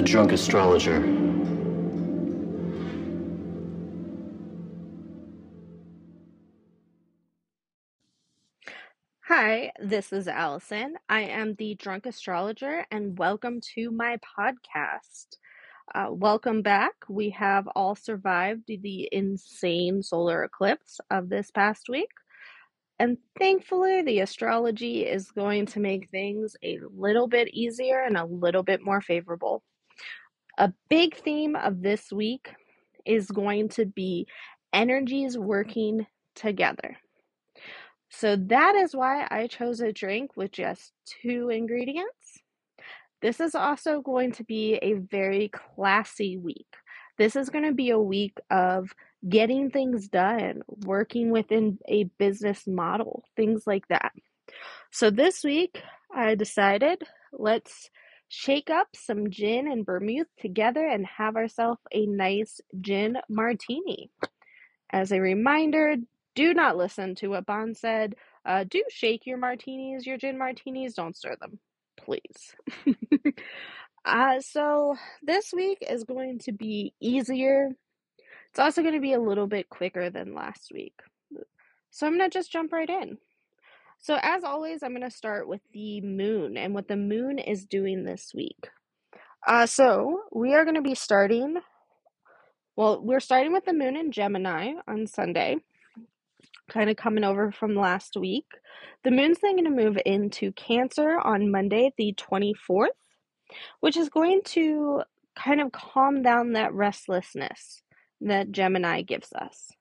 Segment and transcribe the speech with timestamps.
[0.00, 0.98] the drunk astrologer.
[9.24, 10.94] Hi, this is Allison.
[11.10, 15.36] I am the drunk astrologer, and welcome to my podcast.
[15.94, 16.94] Uh, welcome back.
[17.10, 22.08] We have all survived the insane solar eclipse of this past week.
[22.98, 28.24] And thankfully, the astrology is going to make things a little bit easier and a
[28.24, 29.62] little bit more favorable.
[30.60, 32.50] A big theme of this week
[33.06, 34.26] is going to be
[34.74, 36.98] energies working together.
[38.10, 42.42] So that is why I chose a drink with just two ingredients.
[43.22, 46.68] This is also going to be a very classy week.
[47.16, 48.90] This is going to be a week of
[49.26, 54.12] getting things done, working within a business model, things like that.
[54.90, 55.82] So this week,
[56.14, 57.02] I decided
[57.32, 57.88] let's
[58.30, 64.10] shake up some gin and vermouth together and have ourselves a nice gin martini.
[64.90, 65.96] As a reminder,
[66.34, 68.14] do not listen to what Bond said.
[68.46, 71.58] Uh, do shake your martinis, your gin martinis, don't stir them,
[71.98, 72.54] please.
[74.06, 77.70] uh, so this week is going to be easier
[78.50, 80.94] it's also going to be a little bit quicker than last week.
[81.90, 83.18] So I'm going to just jump right in.
[84.02, 87.66] So, as always, I'm going to start with the moon and what the moon is
[87.66, 88.70] doing this week.
[89.46, 91.58] Uh, so, we are going to be starting,
[92.76, 95.58] well, we're starting with the moon in Gemini on Sunday,
[96.70, 98.46] kind of coming over from last week.
[99.04, 102.88] The moon's then going to move into Cancer on Monday, the 24th,
[103.80, 105.02] which is going to
[105.36, 107.82] kind of calm down that restlessness
[108.22, 109.72] that Gemini gives us.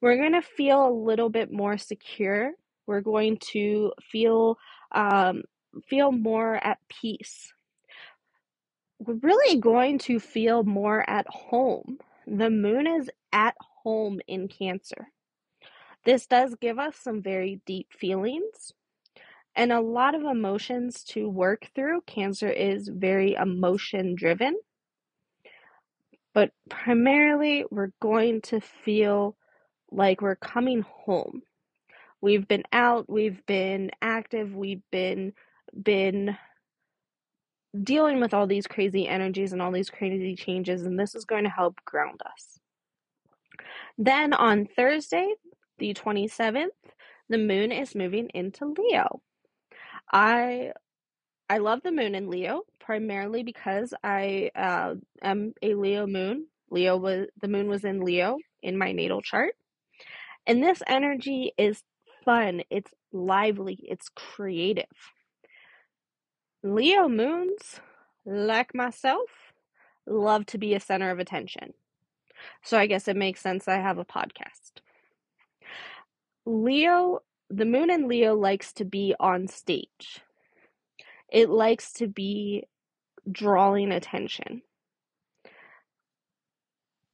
[0.00, 2.52] We're going to feel a little bit more secure.
[2.90, 4.58] We're going to feel
[4.90, 5.44] um,
[5.86, 7.54] feel more at peace.
[8.98, 11.98] We're really going to feel more at home.
[12.26, 15.12] The moon is at home in Cancer.
[16.04, 18.72] This does give us some very deep feelings
[19.54, 22.00] and a lot of emotions to work through.
[22.02, 24.56] Cancer is very emotion driven
[26.32, 29.36] but primarily we're going to feel
[29.90, 31.42] like we're coming home.
[32.20, 35.32] We've been out, we've been active, we've been
[35.80, 36.36] been
[37.82, 41.44] dealing with all these crazy energies and all these crazy changes and this is going
[41.44, 42.58] to help ground us.
[43.96, 45.34] Then on Thursday,
[45.78, 46.66] the 27th,
[47.28, 49.22] the moon is moving into Leo.
[50.12, 50.72] I
[51.48, 56.46] I love the moon in Leo primarily because I uh, am a Leo moon.
[56.70, 59.54] Leo was the moon was in Leo in my natal chart.
[60.46, 61.82] And this energy is
[62.30, 64.84] fun, it's lively, it's creative.
[66.62, 67.80] Leo moons,
[68.24, 69.52] like myself,
[70.06, 71.74] love to be a center of attention.
[72.62, 74.80] So I guess it makes sense I have a podcast.
[76.46, 80.22] Leo, the moon in Leo likes to be on stage
[81.32, 82.64] it likes to be
[83.30, 84.62] drawing attention.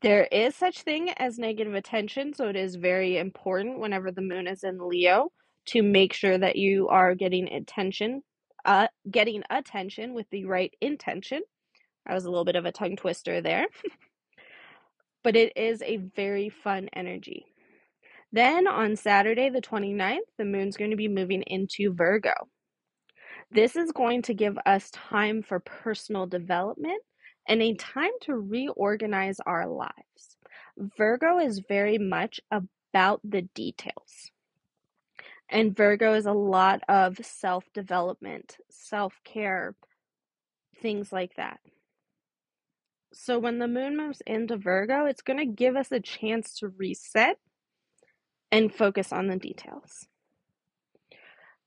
[0.03, 4.47] There is such thing as negative attention, so it is very important whenever the moon
[4.47, 5.31] is in Leo
[5.67, 8.23] to make sure that you are getting attention,
[8.65, 11.41] uh, getting attention with the right intention.
[12.07, 13.67] I was a little bit of a tongue twister there.
[15.25, 17.47] but it is a very fun energy.
[18.33, 22.35] Then on Saturday, the 29th, the moon's going to be moving into Virgo.
[23.51, 27.03] This is going to give us time for personal development
[27.49, 30.37] and a time to reorganize our lives.
[30.79, 34.31] Virgo is very much about the details.
[35.49, 39.75] And Virgo is a lot of self development, self care,
[40.83, 41.61] things like that.
[43.13, 46.69] So when the moon moves into Virgo, it's going to give us a chance to
[46.69, 47.39] reset
[48.51, 50.07] and focus on the details.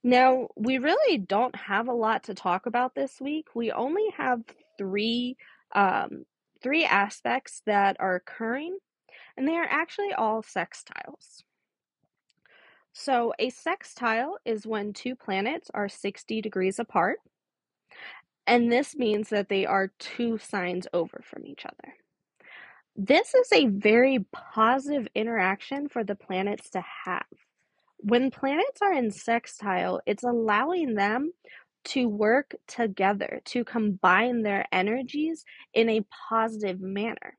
[0.02, 3.48] Now, we really don't have a lot to talk about this week.
[3.54, 4.40] We only have
[4.78, 5.36] three
[5.74, 6.24] um,
[6.62, 8.78] three aspects that are occurring,
[9.36, 11.42] and they are actually all sextiles.
[12.92, 17.18] So, a sextile is when two planets are 60 degrees apart,
[18.46, 21.94] and this means that they are two signs over from each other.
[22.96, 27.24] This is a very positive interaction for the planets to have
[28.02, 31.32] when planets are in sextile, it's allowing them
[31.84, 35.44] to work together, to combine their energies
[35.74, 37.36] in a positive manner.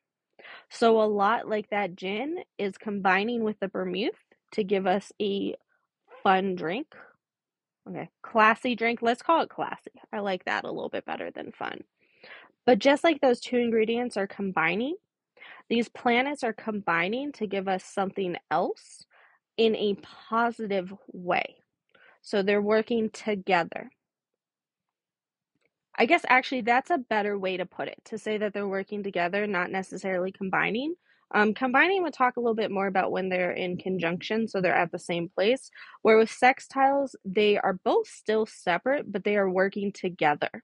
[0.69, 4.19] So, a lot like that gin is combining with the vermouth
[4.53, 5.55] to give us a
[6.23, 6.87] fun drink.
[7.89, 9.01] Okay, classy drink.
[9.01, 9.91] Let's call it classy.
[10.13, 11.81] I like that a little bit better than fun.
[12.65, 14.95] But just like those two ingredients are combining,
[15.69, 19.05] these planets are combining to give us something else
[19.57, 19.95] in a
[20.29, 21.55] positive way.
[22.21, 23.89] So they're working together.
[26.01, 29.03] I guess actually that's a better way to put it to say that they're working
[29.03, 30.95] together, not necessarily combining.
[31.29, 34.73] Um, combining would talk a little bit more about when they're in conjunction, so they're
[34.73, 35.69] at the same place.
[36.01, 40.63] Where with sextiles, they are both still separate, but they are working together.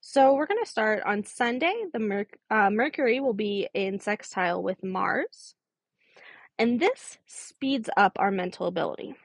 [0.00, 1.74] So we're going to start on Sunday.
[1.92, 5.56] The uh, Mercury will be in sextile with Mars,
[6.60, 9.16] and this speeds up our mental ability.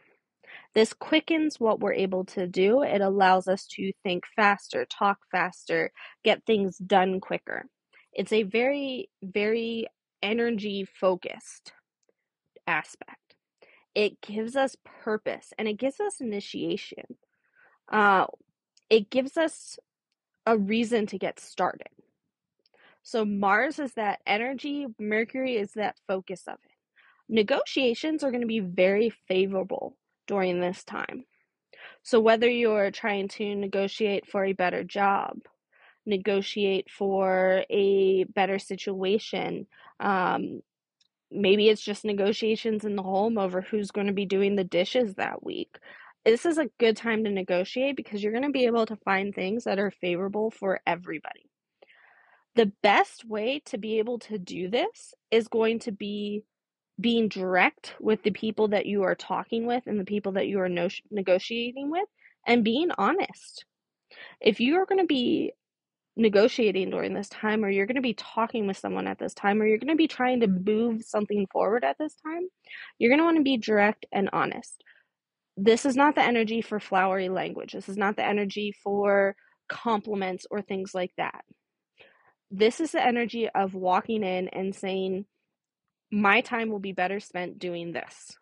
[0.73, 2.83] This quickens what we're able to do.
[2.83, 5.91] It allows us to think faster, talk faster,
[6.23, 7.65] get things done quicker.
[8.13, 9.87] It's a very, very
[10.21, 11.73] energy focused
[12.67, 13.35] aspect.
[13.95, 17.05] It gives us purpose and it gives us initiation.
[17.91, 18.25] Uh,
[18.89, 19.79] it gives us
[20.45, 21.89] a reason to get started.
[23.03, 26.71] So, Mars is that energy, Mercury is that focus of it.
[27.29, 29.95] Negotiations are going to be very favorable
[30.27, 31.24] during this time.
[32.03, 35.39] So, whether you're trying to negotiate for a better job,
[36.06, 39.68] negotiate for a better situation,
[40.00, 40.62] um,
[41.31, 45.15] maybe it's just negotiations in the home over who's going to be doing the dishes
[45.15, 45.77] that week.
[46.25, 49.33] This is a good time to negotiate because you're going to be able to find
[49.33, 51.50] things that are favorable for everybody.
[52.56, 56.44] The best way to be able to do this is going to be
[56.99, 60.59] being direct with the people that you are talking with and the people that you
[60.59, 62.07] are no- negotiating with
[62.45, 63.65] and being honest.
[64.41, 65.53] If you are going to be
[66.15, 69.61] negotiating during this time or you're going to be talking with someone at this time
[69.61, 72.47] or you're going to be trying to move something forward at this time,
[72.97, 74.83] you're going to want to be direct and honest.
[75.55, 77.73] This is not the energy for flowery language.
[77.73, 79.35] This is not the energy for
[79.69, 81.43] compliments or things like that.
[82.50, 85.25] This is the energy of walking in and saying,
[86.12, 88.38] my time will be better spent doing this.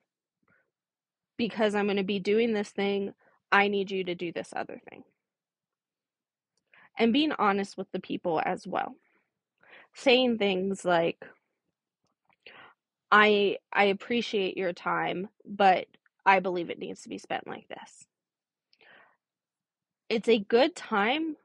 [1.38, 3.14] Because I'm going to be doing this thing,
[3.52, 5.04] I need you to do this other thing.
[6.98, 8.96] And being honest with the people as well.
[9.94, 11.26] Saying things like,
[13.12, 15.88] I I appreciate your time, but
[16.26, 18.06] I believe it needs to be spent like this.
[20.10, 21.36] It's a good time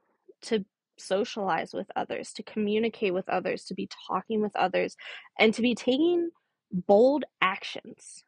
[0.43, 0.65] to
[1.01, 4.95] socialize with others, to communicate with others, to be talking with others,
[5.39, 6.29] and to be taking
[6.71, 8.23] bold actions.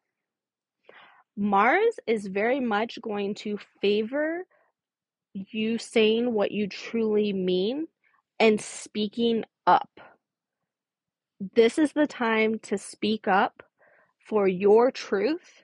[1.36, 4.46] Mars is very much going to favor
[5.34, 7.88] you saying what you truly mean
[8.40, 9.90] and speaking up.
[11.56, 13.64] This is the time to speak up
[14.20, 15.64] for your truth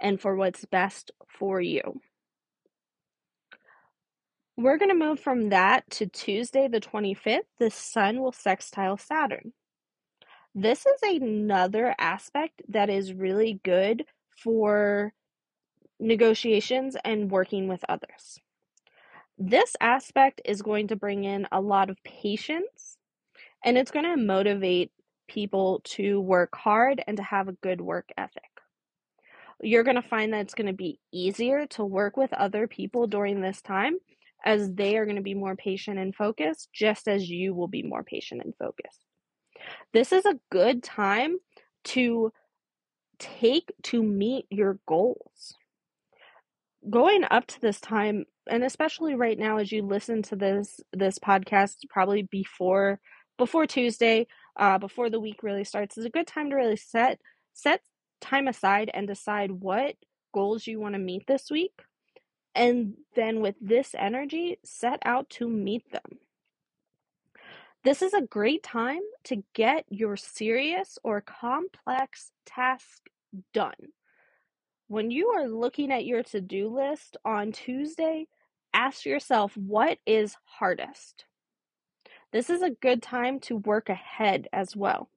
[0.00, 2.00] and for what's best for you.
[4.56, 7.40] We're going to move from that to Tuesday, the 25th.
[7.58, 9.52] The sun will sextile Saturn.
[10.54, 15.12] This is another aspect that is really good for
[15.98, 18.38] negotiations and working with others.
[19.36, 22.96] This aspect is going to bring in a lot of patience
[23.64, 24.92] and it's going to motivate
[25.26, 28.42] people to work hard and to have a good work ethic.
[29.60, 33.08] You're going to find that it's going to be easier to work with other people
[33.08, 33.98] during this time
[34.44, 37.82] as they are going to be more patient and focused, just as you will be
[37.82, 39.00] more patient and focused.
[39.92, 41.36] This is a good time
[41.84, 42.30] to
[43.18, 45.54] take to meet your goals.
[46.88, 51.18] Going up to this time, and especially right now as you listen to this this
[51.18, 53.00] podcast, probably before
[53.38, 54.26] before Tuesday,
[54.58, 57.18] uh, before the week really starts, is a good time to really set
[57.54, 57.80] set
[58.20, 59.94] time aside and decide what
[60.34, 61.72] goals you want to meet this week
[62.54, 66.18] and then with this energy, set out to meet them.
[67.84, 73.02] This is a great time to get your serious or complex task
[73.52, 73.92] done.
[74.88, 78.26] When you are looking at your to do list on Tuesday,
[78.72, 81.24] ask yourself what is hardest.
[82.32, 85.08] This is a good time to work ahead as well.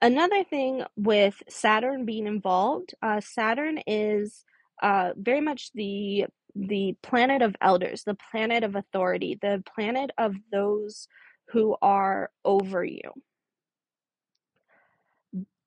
[0.00, 4.44] Another thing with Saturn being involved, uh, Saturn is
[4.82, 6.26] uh, very much the
[6.56, 11.08] the planet of elders, the planet of authority, the planet of those
[11.48, 13.10] who are over you.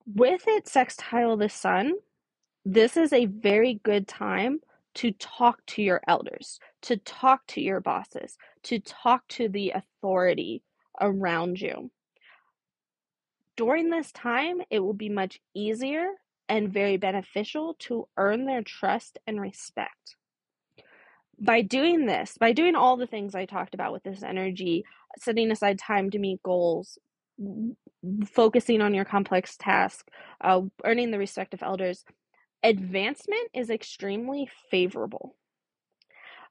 [0.06, 1.94] With it sextile the sun,
[2.64, 4.60] this is a very good time
[4.96, 10.64] to talk to your elders, to talk to your bosses, to talk to the authority
[11.00, 11.92] around you.
[13.58, 16.08] During this time, it will be much easier
[16.50, 20.16] and very beneficial to earn their trust and respect.
[21.40, 24.86] by doing this, by doing all the things I talked about with this energy,
[25.20, 26.98] setting aside time to meet goals,
[28.28, 30.08] focusing on your complex task,
[30.42, 32.04] uh, earning the respect of elders,
[32.64, 35.36] advancement is extremely favorable.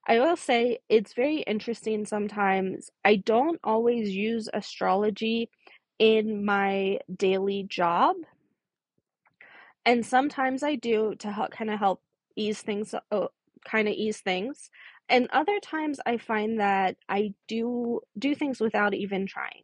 [0.06, 2.90] I will say it's very interesting sometimes.
[3.04, 5.50] I don't always use astrology
[5.98, 8.16] in my daily job.
[9.86, 12.02] And sometimes I do to help kind of help
[12.36, 13.28] ease things uh,
[13.64, 14.70] kind of ease things.
[15.08, 19.62] And other times I find that I do do things without even trying.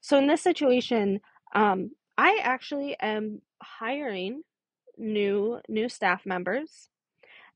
[0.00, 1.20] So in this situation,
[1.54, 4.42] um, I actually am hiring
[4.98, 6.88] new new staff members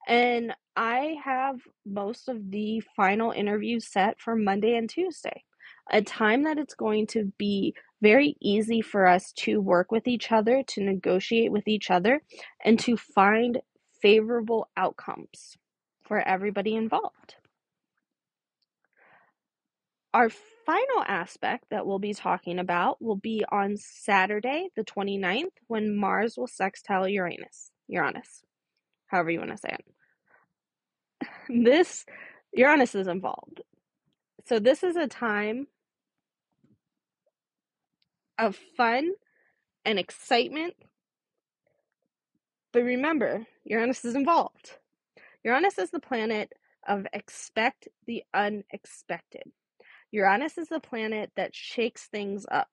[0.07, 5.45] and I have most of the final interviews set for Monday and Tuesday,
[5.91, 10.31] a time that it's going to be very easy for us to work with each
[10.33, 12.23] other, to negotiate with each other,
[12.65, 13.61] and to find
[14.01, 15.57] favorable outcomes
[16.03, 17.37] for everybody involved.
[20.13, 25.97] Our final aspect that we'll be talking about will be on Saturday, the 29th, when
[25.97, 27.71] Mars will sextile Uranus.
[27.89, 28.43] Uranus,
[29.07, 29.85] however you want to say it.
[31.65, 32.05] This,
[32.53, 33.63] Uranus is involved.
[34.47, 35.67] So, this is a time
[38.39, 39.13] of fun
[39.85, 40.75] and excitement.
[42.73, 44.73] But remember, Uranus is involved.
[45.45, 46.53] Uranus is the planet
[46.87, 49.45] of expect the unexpected.
[50.11, 52.69] Uranus is the planet that shakes things up.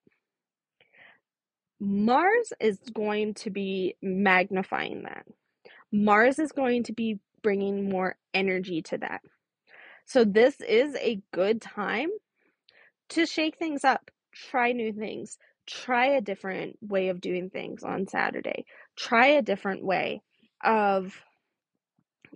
[1.80, 5.26] Mars is going to be magnifying that.
[5.92, 9.20] Mars is going to be bringing more energy to that.
[10.06, 12.10] So, this is a good time
[13.10, 18.06] to shake things up, try new things, try a different way of doing things on
[18.06, 18.66] Saturday,
[18.96, 20.22] try a different way
[20.62, 21.14] of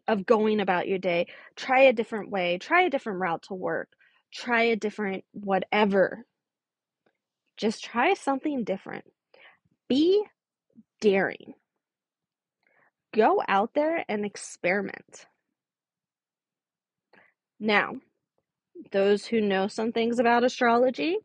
[0.07, 1.27] of going about your day.
[1.55, 3.91] Try a different way, try a different route to work,
[4.33, 6.25] try a different whatever.
[7.57, 9.05] Just try something different.
[9.89, 10.25] Be
[11.01, 11.55] daring.
[13.15, 15.27] Go out there and experiment.
[17.59, 17.97] Now,
[18.93, 21.19] those who know some things about astrology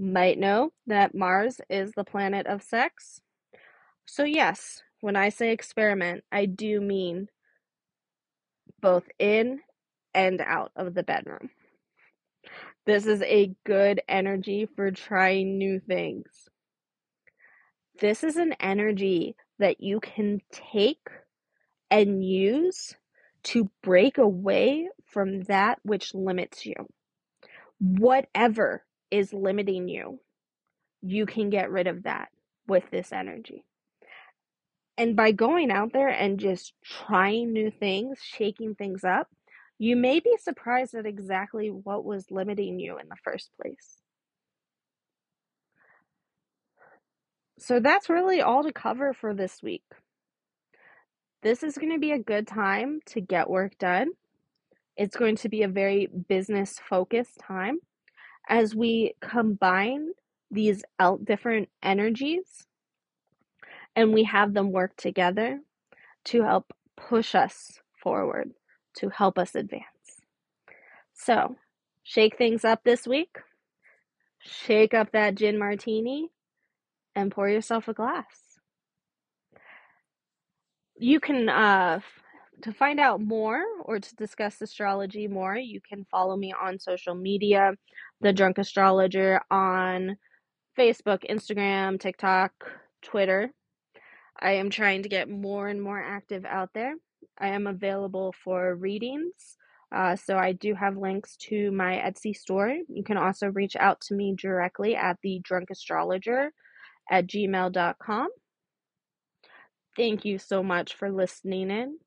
[0.00, 3.20] might know that Mars is the planet of sex.
[4.06, 7.28] So, yes, when I say experiment, I do mean
[8.80, 9.60] both in
[10.14, 11.50] and out of the bedroom.
[12.86, 16.48] This is a good energy for trying new things.
[18.00, 20.40] This is an energy that you can
[20.72, 21.06] take
[21.90, 22.94] and use
[23.42, 26.74] to break away from that which limits you.
[27.78, 30.20] Whatever is limiting you,
[31.02, 32.28] you can get rid of that
[32.66, 33.64] with this energy.
[34.96, 39.28] And by going out there and just trying new things, shaking things up,
[39.78, 43.96] you may be surprised at exactly what was limiting you in the first place.
[47.58, 49.84] So that's really all to cover for this week.
[51.42, 54.10] This is going to be a good time to get work done.
[54.96, 57.78] It's going to be a very business focused time
[58.50, 60.08] as we combine
[60.50, 60.82] these
[61.24, 62.66] different energies
[63.94, 65.60] and we have them work together
[66.24, 68.50] to help push us forward,
[68.96, 69.84] to help us advance.
[71.14, 71.56] So,
[72.02, 73.38] shake things up this week.
[74.40, 76.30] Shake up that gin martini
[77.14, 78.58] and pour yourself a glass.
[80.98, 82.00] You can, uh,
[82.60, 87.14] to find out more or to discuss astrology more, you can follow me on social
[87.14, 87.74] media,
[88.20, 90.16] The Drunk Astrologer, on
[90.78, 92.52] Facebook, Instagram, TikTok,
[93.02, 93.50] Twitter.
[94.38, 96.94] I am trying to get more and more active out there.
[97.38, 99.56] I am available for readings.
[99.92, 102.74] Uh, so I do have links to my Etsy store.
[102.88, 106.52] You can also reach out to me directly at the drunk astrologer
[107.10, 108.28] at gmail.com.
[109.96, 111.98] Thank you so much for listening in.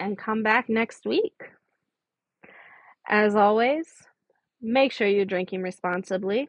[0.00, 1.34] And come back next week.
[3.08, 3.86] As always,
[4.60, 6.48] make sure you're drinking responsibly.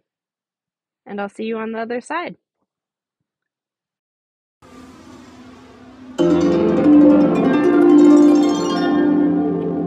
[1.05, 2.35] And I'll see you on the other side.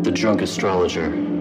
[0.02, 1.31] The Drunk Astrologer.